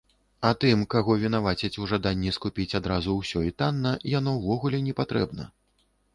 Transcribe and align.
А 0.47 0.51
тым, 0.63 0.79
каго 0.93 1.17
вінавацяць 1.23 1.79
у 1.83 1.89
жаданні 1.91 2.33
скупіць 2.39 2.77
адразу 2.81 3.19
ўсё 3.19 3.43
і 3.49 3.55
танна, 3.61 3.93
яно 4.17 4.35
ўвогуле 4.41 4.83
непатрэбна. 4.89 5.49